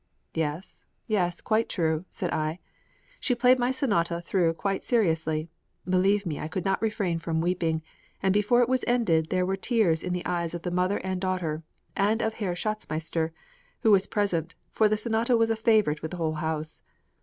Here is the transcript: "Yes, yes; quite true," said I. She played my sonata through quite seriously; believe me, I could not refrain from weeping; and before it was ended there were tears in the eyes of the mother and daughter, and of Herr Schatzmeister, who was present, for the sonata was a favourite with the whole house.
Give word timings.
"Yes, 0.33 0.87
yes; 1.05 1.41
quite 1.41 1.69
true," 1.69 2.05
said 2.09 2.31
I. 2.33 2.57
She 3.19 3.35
played 3.35 3.59
my 3.59 3.69
sonata 3.69 4.19
through 4.19 4.53
quite 4.55 4.83
seriously; 4.83 5.47
believe 5.87 6.25
me, 6.25 6.39
I 6.39 6.47
could 6.47 6.65
not 6.65 6.81
refrain 6.81 7.19
from 7.19 7.39
weeping; 7.39 7.83
and 8.19 8.33
before 8.33 8.63
it 8.63 8.67
was 8.67 8.83
ended 8.87 9.29
there 9.29 9.45
were 9.45 9.55
tears 9.55 10.01
in 10.01 10.11
the 10.13 10.25
eyes 10.25 10.55
of 10.55 10.63
the 10.63 10.71
mother 10.71 10.97
and 11.03 11.21
daughter, 11.21 11.61
and 11.95 12.19
of 12.23 12.33
Herr 12.33 12.55
Schatzmeister, 12.55 13.31
who 13.81 13.91
was 13.91 14.07
present, 14.07 14.55
for 14.71 14.89
the 14.89 14.97
sonata 14.97 15.37
was 15.37 15.51
a 15.51 15.55
favourite 15.55 16.01
with 16.01 16.09
the 16.09 16.17
whole 16.17 16.33
house. 16.41 16.81